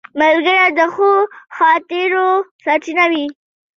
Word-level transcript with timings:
ملګری 0.19 0.65
د 0.79 0.81
ښو 0.93 1.11
خاطرو 1.57 2.27
سرچینه 2.63 3.05
وي 3.11 3.25